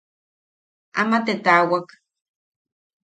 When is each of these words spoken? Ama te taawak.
Ama 1.01 1.19
te 1.25 1.33
taawak. 1.43 1.87